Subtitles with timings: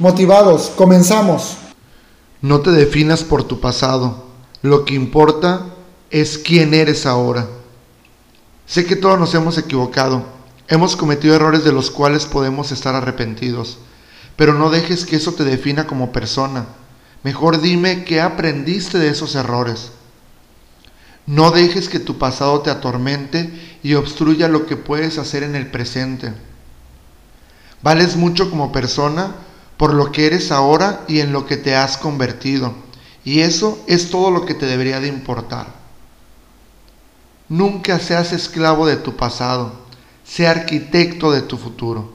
[0.00, 1.58] Motivados, comenzamos.
[2.40, 4.24] No te definas por tu pasado.
[4.62, 5.66] Lo que importa
[6.08, 7.46] es quién eres ahora.
[8.64, 10.24] Sé que todos nos hemos equivocado.
[10.68, 13.76] Hemos cometido errores de los cuales podemos estar arrepentidos.
[14.36, 16.64] Pero no dejes que eso te defina como persona.
[17.22, 19.92] Mejor dime qué aprendiste de esos errores.
[21.26, 25.70] No dejes que tu pasado te atormente y obstruya lo que puedes hacer en el
[25.70, 26.32] presente.
[27.82, 29.34] Vales mucho como persona
[29.80, 32.74] por lo que eres ahora y en lo que te has convertido.
[33.24, 35.68] Y eso es todo lo que te debería de importar.
[37.48, 39.72] Nunca seas esclavo de tu pasado,
[40.22, 42.12] sea arquitecto de tu futuro.